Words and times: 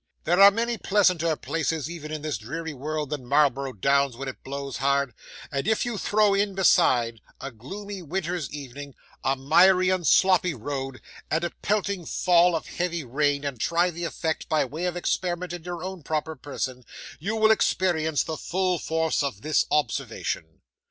'There 0.23 0.41
are 0.41 0.49
many 0.49 0.79
pleasanter 0.79 1.35
places 1.35 1.87
even 1.87 2.11
in 2.11 2.23
this 2.23 2.39
dreary 2.39 2.73
world, 2.73 3.11
than 3.11 3.23
Marlborough 3.23 3.71
Downs 3.71 4.17
when 4.17 4.27
it 4.27 4.41
blows 4.43 4.77
hard; 4.77 5.13
and 5.51 5.67
if 5.67 5.85
you 5.85 5.95
throw 5.99 6.33
in 6.33 6.55
beside, 6.55 7.21
a 7.39 7.51
gloomy 7.51 8.01
winter's 8.01 8.49
evening, 8.49 8.95
a 9.23 9.35
miry 9.35 9.89
and 9.91 10.07
sloppy 10.07 10.55
road, 10.55 11.01
and 11.29 11.43
a 11.43 11.51
pelting 11.51 12.07
fall 12.07 12.55
of 12.55 12.65
heavy 12.65 13.03
rain, 13.03 13.45
and 13.45 13.59
try 13.59 13.91
the 13.91 14.05
effect, 14.05 14.49
by 14.49 14.65
way 14.65 14.85
of 14.85 14.97
experiment, 14.97 15.53
in 15.53 15.65
your 15.65 15.83
own 15.83 16.01
proper 16.01 16.35
person, 16.35 16.83
you 17.19 17.35
will 17.35 17.51
experience 17.51 18.23
the 18.23 18.37
full 18.37 18.79
force 18.79 19.21
of 19.21 19.43
this 19.43 19.67
observation. 19.69 20.61